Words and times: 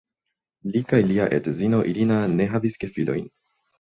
Li 0.69 0.81
kaj 0.91 1.01
lia 1.11 1.27
edzino 1.39 1.81
"Irina" 1.91 2.17
ne 2.41 2.49
havis 2.55 2.79
gefilojn. 2.85 3.29